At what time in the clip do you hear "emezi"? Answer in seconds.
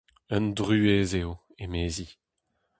1.63-2.07